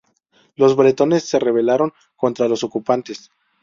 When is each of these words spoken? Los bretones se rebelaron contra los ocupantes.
Los 0.55 0.75
bretones 0.75 1.25
se 1.25 1.37
rebelaron 1.37 1.93
contra 2.15 2.47
los 2.47 2.63
ocupantes. 2.63 3.29